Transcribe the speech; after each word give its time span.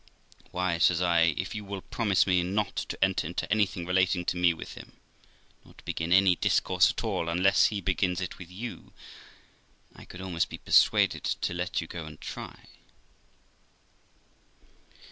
'Why', 0.49 0.79
says 0.79 0.99
I, 0.99 1.35
'if 1.37 1.53
you 1.53 1.63
will 1.63 1.81
promise 1.83 2.25
me 2.25 2.41
not 2.41 2.75
to 2.75 3.03
enter 3.03 3.27
into 3.27 3.51
anything 3.51 3.85
relating 3.85 4.25
to 4.25 4.35
me 4.35 4.51
with 4.51 4.73
him, 4.73 4.93
nor 5.63 5.75
to 5.75 5.85
begin 5.85 6.11
any 6.11 6.35
discourse 6.35 6.89
at 6.89 7.03
all 7.03 7.29
unless 7.29 7.65
he 7.67 7.81
begins 7.81 8.19
it 8.19 8.39
with 8.39 8.49
you, 8.49 8.93
I 9.95 10.05
could 10.05 10.19
almost 10.21 10.49
be 10.49 10.57
persuaded 10.57 11.23
to 11.25 11.53
let 11.53 11.81
you 11.81 11.85
go 11.87 12.05
and 12.05 12.19
try.' 12.19 12.65